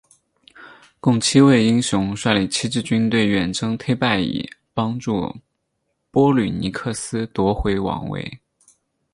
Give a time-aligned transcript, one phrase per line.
[0.99, 4.43] 共七位英雄率领七支军队远征忒拜以
[4.73, 5.31] 帮助
[6.09, 8.39] 波吕尼克斯夺回王位。